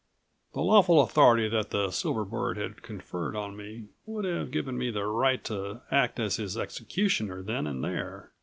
[0.55, 4.89] The lawful authority that the silver bird had conferred on me would have given me
[4.89, 8.31] the right to act as his executioner then and there.